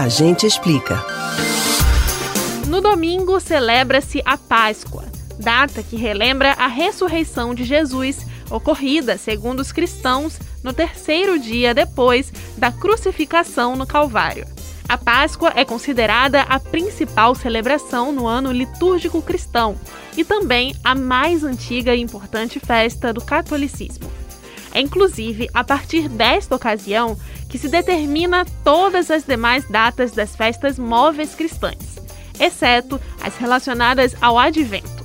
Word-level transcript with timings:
A 0.00 0.08
gente 0.08 0.46
explica. 0.46 1.04
No 2.66 2.80
domingo 2.80 3.38
celebra-se 3.38 4.22
a 4.24 4.38
Páscoa, 4.38 5.04
data 5.38 5.82
que 5.82 5.94
relembra 5.94 6.52
a 6.52 6.68
ressurreição 6.68 7.54
de 7.54 7.64
Jesus, 7.64 8.24
ocorrida, 8.50 9.18
segundo 9.18 9.60
os 9.60 9.72
cristãos, 9.72 10.40
no 10.64 10.72
terceiro 10.72 11.38
dia 11.38 11.74
depois 11.74 12.32
da 12.56 12.72
crucificação 12.72 13.76
no 13.76 13.86
Calvário. 13.86 14.46
A 14.88 14.96
Páscoa 14.96 15.52
é 15.54 15.66
considerada 15.66 16.40
a 16.48 16.58
principal 16.58 17.34
celebração 17.34 18.10
no 18.10 18.26
ano 18.26 18.50
litúrgico 18.50 19.20
cristão 19.20 19.76
e 20.16 20.24
também 20.24 20.74
a 20.82 20.94
mais 20.94 21.44
antiga 21.44 21.94
e 21.94 22.00
importante 22.00 22.58
festa 22.58 23.12
do 23.12 23.20
catolicismo. 23.20 24.10
É 24.72 24.80
inclusive 24.80 25.50
a 25.52 25.62
partir 25.62 26.08
desta 26.08 26.54
ocasião 26.54 27.18
que 27.50 27.58
se 27.58 27.68
determina 27.68 28.46
todas 28.64 29.10
as 29.10 29.24
demais 29.24 29.68
datas 29.68 30.12
das 30.12 30.34
festas 30.34 30.78
móveis 30.78 31.34
cristãs, 31.34 31.98
exceto 32.38 32.98
as 33.20 33.36
relacionadas 33.36 34.14
ao 34.20 34.38
advento. 34.38 35.04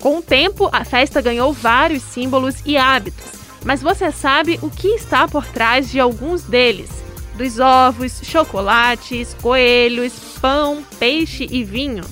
Com 0.00 0.18
o 0.18 0.22
tempo, 0.22 0.70
a 0.72 0.84
festa 0.84 1.20
ganhou 1.20 1.52
vários 1.52 2.02
símbolos 2.02 2.56
e 2.64 2.78
hábitos, 2.78 3.32
mas 3.64 3.82
você 3.82 4.10
sabe 4.10 4.58
o 4.62 4.70
que 4.70 4.88
está 4.88 5.28
por 5.28 5.44
trás 5.46 5.90
de 5.90 6.00
alguns 6.00 6.42
deles? 6.42 6.90
Dos 7.36 7.58
ovos, 7.58 8.20
chocolates, 8.22 9.34
coelhos, 9.34 10.12
pão, 10.40 10.84
peixe 10.98 11.46
e 11.50 11.64
vinho? 11.64 12.04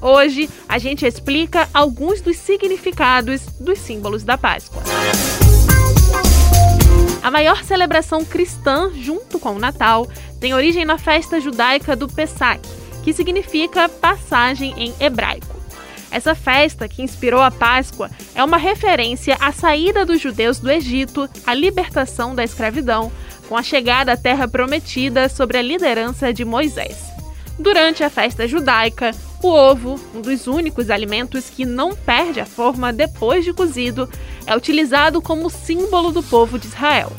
Hoje 0.00 0.48
a 0.68 0.78
gente 0.78 1.04
explica 1.04 1.68
alguns 1.74 2.20
dos 2.20 2.36
significados 2.36 3.42
dos 3.58 3.78
símbolos 3.78 4.22
da 4.22 4.38
Páscoa. 4.38 4.82
A 7.22 7.30
maior 7.30 7.62
celebração 7.64 8.24
cristã, 8.24 8.90
junto 8.94 9.38
com 9.38 9.50
o 9.50 9.58
Natal, 9.58 10.08
tem 10.40 10.54
origem 10.54 10.84
na 10.84 10.96
festa 10.96 11.38
judaica 11.40 11.94
do 11.94 12.08
Pesach, 12.08 12.60
que 13.04 13.12
significa 13.12 13.88
passagem 13.88 14.74
em 14.76 14.94
hebraico. 14.98 15.60
Essa 16.10 16.34
festa, 16.34 16.88
que 16.88 17.02
inspirou 17.02 17.40
a 17.40 17.50
Páscoa, 17.50 18.10
é 18.34 18.42
uma 18.42 18.56
referência 18.56 19.36
à 19.38 19.52
saída 19.52 20.04
dos 20.04 20.20
judeus 20.20 20.58
do 20.58 20.70
Egito, 20.70 21.28
à 21.46 21.54
libertação 21.54 22.34
da 22.34 22.42
escravidão, 22.42 23.12
com 23.48 23.56
a 23.56 23.62
chegada 23.62 24.12
à 24.12 24.16
Terra 24.16 24.48
Prometida 24.48 25.28
sob 25.28 25.56
a 25.56 25.62
liderança 25.62 26.32
de 26.32 26.44
Moisés. 26.44 26.96
Durante 27.58 28.02
a 28.02 28.10
festa 28.10 28.48
judaica, 28.48 29.12
o 29.48 29.52
ovo, 29.52 29.98
um 30.14 30.20
dos 30.20 30.46
únicos 30.46 30.90
alimentos 30.90 31.48
que 31.48 31.64
não 31.64 31.94
perde 31.94 32.40
a 32.40 32.46
forma 32.46 32.92
depois 32.92 33.44
de 33.44 33.52
cozido, 33.52 34.08
é 34.46 34.56
utilizado 34.56 35.22
como 35.22 35.50
símbolo 35.50 36.12
do 36.12 36.22
povo 36.22 36.58
de 36.58 36.66
Israel. 36.66 37.12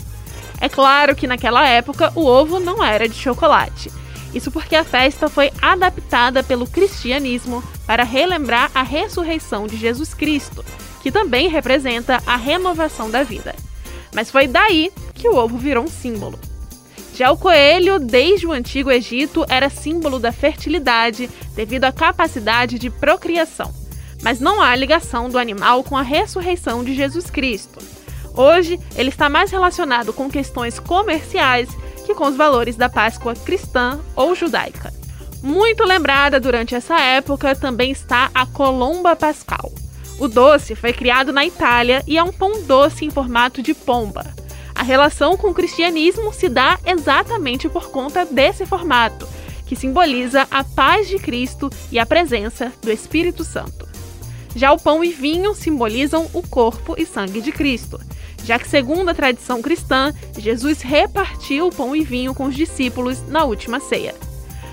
É 0.59 0.69
claro 0.69 1.15
que 1.15 1.27
naquela 1.27 1.67
época 1.67 2.11
o 2.15 2.25
ovo 2.25 2.59
não 2.59 2.83
era 2.83 3.07
de 3.07 3.15
chocolate. 3.15 3.91
Isso 4.33 4.51
porque 4.51 4.75
a 4.75 4.83
festa 4.83 5.27
foi 5.27 5.51
adaptada 5.61 6.43
pelo 6.43 6.67
cristianismo 6.67 7.63
para 7.85 8.03
relembrar 8.03 8.71
a 8.73 8.83
ressurreição 8.83 9.67
de 9.67 9.75
Jesus 9.75 10.13
Cristo, 10.13 10.63
que 11.01 11.11
também 11.11 11.49
representa 11.49 12.21
a 12.25 12.35
renovação 12.35 13.09
da 13.09 13.23
vida. 13.23 13.55
Mas 14.13 14.29
foi 14.29 14.47
daí 14.47 14.91
que 15.13 15.27
o 15.27 15.35
ovo 15.35 15.57
virou 15.57 15.83
um 15.83 15.87
símbolo. 15.87 16.39
Já 17.21 17.29
o 17.29 17.37
coelho, 17.37 17.99
desde 17.99 18.47
o 18.47 18.51
antigo 18.51 18.89
Egito, 18.89 19.45
era 19.47 19.69
símbolo 19.69 20.17
da 20.17 20.31
fertilidade 20.31 21.29
devido 21.55 21.83
à 21.83 21.91
capacidade 21.91 22.79
de 22.79 22.89
procriação. 22.89 23.71
Mas 24.23 24.39
não 24.39 24.59
há 24.59 24.75
ligação 24.75 25.29
do 25.29 25.37
animal 25.37 25.83
com 25.83 25.95
a 25.95 26.01
ressurreição 26.01 26.83
de 26.83 26.95
Jesus 26.95 27.29
Cristo. 27.29 27.77
Hoje, 28.35 28.79
ele 28.95 29.09
está 29.09 29.29
mais 29.29 29.51
relacionado 29.51 30.11
com 30.11 30.31
questões 30.31 30.79
comerciais 30.79 31.69
que 32.07 32.15
com 32.15 32.25
os 32.25 32.35
valores 32.35 32.75
da 32.75 32.89
Páscoa 32.89 33.35
cristã 33.35 33.99
ou 34.15 34.33
judaica. 34.33 34.91
Muito 35.43 35.83
lembrada 35.83 36.39
durante 36.39 36.73
essa 36.73 36.99
época 36.99 37.55
também 37.55 37.91
está 37.91 38.31
a 38.33 38.47
colomba 38.47 39.15
pascal. 39.15 39.71
O 40.17 40.27
doce 40.27 40.73
foi 40.73 40.91
criado 40.91 41.31
na 41.31 41.45
Itália 41.45 42.03
e 42.07 42.17
é 42.17 42.23
um 42.23 42.33
pão 42.33 42.63
doce 42.63 43.05
em 43.05 43.11
formato 43.11 43.61
de 43.61 43.75
pomba. 43.75 44.40
A 44.81 44.83
relação 44.83 45.37
com 45.37 45.49
o 45.49 45.53
cristianismo 45.53 46.33
se 46.33 46.49
dá 46.49 46.79
exatamente 46.83 47.69
por 47.69 47.91
conta 47.91 48.25
desse 48.25 48.65
formato, 48.65 49.27
que 49.67 49.75
simboliza 49.75 50.47
a 50.49 50.63
paz 50.63 51.07
de 51.07 51.19
Cristo 51.19 51.69
e 51.91 51.99
a 51.99 52.05
presença 52.05 52.73
do 52.81 52.91
Espírito 52.91 53.43
Santo. 53.43 53.87
Já 54.55 54.71
o 54.71 54.79
pão 54.79 55.03
e 55.03 55.11
vinho 55.11 55.53
simbolizam 55.53 56.27
o 56.33 56.41
corpo 56.41 56.95
e 56.97 57.05
sangue 57.05 57.41
de 57.41 57.51
Cristo, 57.51 58.01
já 58.43 58.57
que, 58.57 58.67
segundo 58.67 59.09
a 59.09 59.13
tradição 59.13 59.61
cristã, 59.61 60.11
Jesus 60.35 60.81
repartiu 60.81 61.67
o 61.67 61.71
pão 61.71 61.95
e 61.95 62.03
vinho 62.03 62.33
com 62.33 62.45
os 62.45 62.55
discípulos 62.55 63.21
na 63.27 63.43
última 63.43 63.79
ceia. 63.79 64.15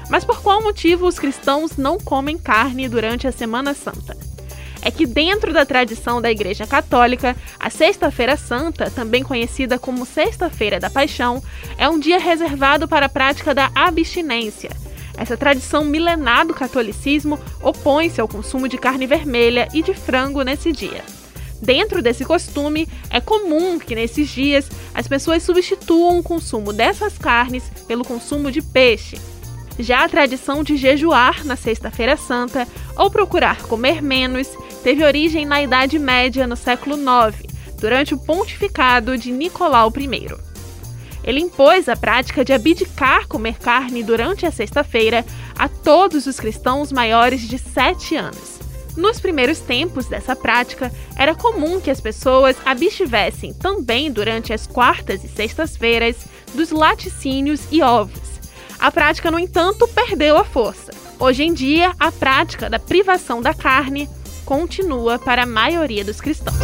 Mas 0.08 0.24
por 0.24 0.40
qual 0.40 0.62
motivo 0.62 1.06
os 1.06 1.18
cristãos 1.18 1.76
não 1.76 1.98
comem 1.98 2.38
carne 2.38 2.88
durante 2.88 3.28
a 3.28 3.32
Semana 3.32 3.74
Santa? 3.74 4.16
É 4.82 4.90
que, 4.90 5.06
dentro 5.06 5.52
da 5.52 5.66
tradição 5.66 6.20
da 6.20 6.30
Igreja 6.30 6.66
Católica, 6.66 7.36
a 7.58 7.70
Sexta-feira 7.70 8.36
Santa, 8.36 8.90
também 8.90 9.22
conhecida 9.22 9.78
como 9.78 10.06
Sexta-feira 10.06 10.78
da 10.78 10.90
Paixão, 10.90 11.42
é 11.76 11.88
um 11.88 11.98
dia 11.98 12.18
reservado 12.18 12.86
para 12.86 13.06
a 13.06 13.08
prática 13.08 13.54
da 13.54 13.70
abstinência. 13.74 14.70
Essa 15.16 15.36
tradição 15.36 15.84
milenar 15.84 16.46
do 16.46 16.54
catolicismo 16.54 17.40
opõe-se 17.60 18.20
ao 18.20 18.28
consumo 18.28 18.68
de 18.68 18.78
carne 18.78 19.06
vermelha 19.06 19.68
e 19.74 19.82
de 19.82 19.92
frango 19.92 20.42
nesse 20.42 20.70
dia. 20.70 21.02
Dentro 21.60 22.00
desse 22.00 22.24
costume, 22.24 22.88
é 23.10 23.20
comum 23.20 23.80
que 23.80 23.96
nesses 23.96 24.28
dias 24.28 24.70
as 24.94 25.08
pessoas 25.08 25.42
substituam 25.42 26.20
o 26.20 26.22
consumo 26.22 26.72
dessas 26.72 27.18
carnes 27.18 27.64
pelo 27.88 28.04
consumo 28.04 28.52
de 28.52 28.62
peixe. 28.62 29.18
Já 29.76 30.04
a 30.04 30.08
tradição 30.08 30.62
de 30.62 30.76
jejuar 30.76 31.44
na 31.44 31.56
Sexta-feira 31.56 32.16
Santa 32.16 32.66
ou 32.96 33.10
procurar 33.10 33.62
comer 33.62 34.00
menos 34.00 34.48
teve 34.88 35.04
origem 35.04 35.44
na 35.44 35.60
Idade 35.60 35.98
Média, 35.98 36.46
no 36.46 36.56
século 36.56 36.96
IX, 36.96 37.36
durante 37.78 38.14
o 38.14 38.18
pontificado 38.18 39.18
de 39.18 39.30
Nicolau 39.30 39.92
I. 39.94 40.34
Ele 41.22 41.40
impôs 41.40 41.90
a 41.90 41.94
prática 41.94 42.42
de 42.42 42.54
abdicar 42.54 43.28
comer 43.28 43.58
carne 43.58 44.02
durante 44.02 44.46
a 44.46 44.50
sexta-feira 44.50 45.26
a 45.58 45.68
todos 45.68 46.24
os 46.24 46.40
cristãos 46.40 46.90
maiores 46.90 47.42
de 47.42 47.58
7 47.58 48.16
anos. 48.16 48.60
Nos 48.96 49.20
primeiros 49.20 49.60
tempos 49.60 50.06
dessa 50.06 50.34
prática, 50.34 50.90
era 51.18 51.34
comum 51.34 51.78
que 51.82 51.90
as 51.90 52.00
pessoas 52.00 52.56
abstivessem 52.64 53.52
também 53.52 54.10
durante 54.10 54.54
as 54.54 54.66
quartas 54.66 55.22
e 55.22 55.28
sextas-feiras 55.28 56.16
dos 56.54 56.70
laticínios 56.70 57.60
e 57.70 57.82
ovos. 57.82 58.40
A 58.78 58.90
prática, 58.90 59.30
no 59.30 59.38
entanto, 59.38 59.86
perdeu 59.88 60.38
a 60.38 60.44
força. 60.44 60.92
Hoje 61.20 61.42
em 61.42 61.52
dia, 61.52 61.92
a 62.00 62.10
prática 62.10 62.70
da 62.70 62.78
privação 62.78 63.42
da 63.42 63.52
carne 63.52 64.08
continua 64.48 65.18
para 65.18 65.42
a 65.42 65.46
maioria 65.46 66.02
dos 66.02 66.22
cristãos. 66.22 66.56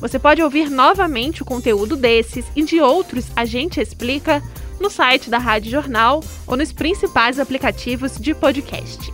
Você 0.00 0.18
pode 0.18 0.42
ouvir 0.42 0.70
novamente 0.70 1.42
o 1.42 1.44
conteúdo 1.44 1.94
desses 1.94 2.46
e 2.56 2.62
de 2.62 2.80
outros 2.80 3.26
A 3.36 3.44
Gente 3.44 3.82
Explica 3.82 4.42
no 4.80 4.88
site 4.88 5.28
da 5.28 5.36
Rádio 5.36 5.70
Jornal 5.70 6.24
ou 6.46 6.56
nos 6.56 6.72
principais 6.72 7.38
aplicativos 7.38 8.16
de 8.18 8.34
podcast: 8.34 9.12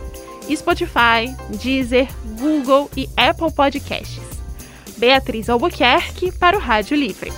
Spotify, 0.49 1.35
Deezer, 1.61 2.07
Google 2.39 2.89
e 2.95 3.09
Apple 3.17 3.51
Podcasts. 3.51 4.21
Beatriz 4.95 5.49
Albuquerque 5.49 6.31
para 6.31 6.55
o 6.55 6.61
Rádio 6.61 6.95
Livre. 6.95 7.33